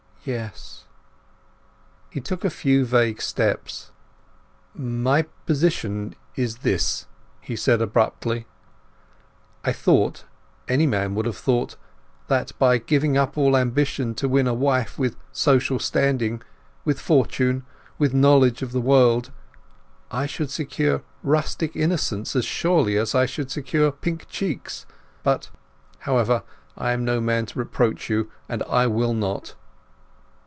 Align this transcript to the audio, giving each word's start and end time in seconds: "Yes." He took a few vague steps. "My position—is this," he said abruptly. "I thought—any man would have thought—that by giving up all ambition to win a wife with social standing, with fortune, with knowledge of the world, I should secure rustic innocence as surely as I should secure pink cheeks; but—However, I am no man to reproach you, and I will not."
"Yes." 0.23 0.83
He 2.11 2.21
took 2.21 2.45
a 2.45 2.51
few 2.51 2.85
vague 2.85 3.23
steps. 3.23 3.89
"My 4.75 5.23
position—is 5.47 6.57
this," 6.57 7.07
he 7.39 7.55
said 7.55 7.81
abruptly. 7.81 8.45
"I 9.63 9.71
thought—any 9.73 10.85
man 10.85 11.15
would 11.15 11.25
have 11.25 11.37
thought—that 11.37 12.51
by 12.59 12.77
giving 12.77 13.17
up 13.17 13.35
all 13.35 13.57
ambition 13.57 14.13
to 14.13 14.29
win 14.29 14.45
a 14.45 14.53
wife 14.53 14.99
with 14.99 15.15
social 15.31 15.79
standing, 15.79 16.43
with 16.85 17.01
fortune, 17.01 17.65
with 17.97 18.13
knowledge 18.13 18.61
of 18.61 18.73
the 18.73 18.79
world, 18.79 19.31
I 20.11 20.27
should 20.27 20.51
secure 20.51 21.01
rustic 21.23 21.75
innocence 21.75 22.35
as 22.35 22.45
surely 22.45 22.95
as 22.95 23.15
I 23.15 23.25
should 23.25 23.49
secure 23.49 23.91
pink 23.91 24.27
cheeks; 24.29 24.85
but—However, 25.23 26.43
I 26.77 26.91
am 26.91 27.03
no 27.03 27.19
man 27.19 27.47
to 27.47 27.57
reproach 27.57 28.07
you, 28.07 28.29
and 28.47 28.61
I 28.69 28.85
will 28.85 29.15
not." 29.15 29.55